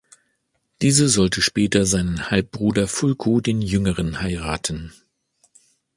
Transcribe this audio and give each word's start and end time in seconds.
Diese 0.81 1.07
sollte 1.07 1.43
später 1.43 1.85
seinen 1.85 2.31
Halbbruder 2.31 2.87
Fulko 2.87 3.39
den 3.39 3.61
Jüngeren 3.61 4.19
heiraten. 4.19 4.93